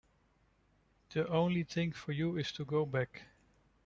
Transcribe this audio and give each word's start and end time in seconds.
The 1.11 1.27
only 1.29 1.61
thing 1.61 1.91
is 1.91 1.95
for 1.95 2.11
you 2.11 2.41
to 2.41 2.65
go 2.65 2.87
back. 2.87 3.21